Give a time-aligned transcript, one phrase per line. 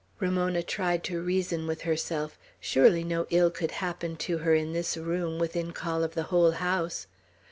[0.19, 4.97] Ramona tried to reason with herself; surely no ill could happen to her, in this
[4.97, 7.05] room, within call of the whole house.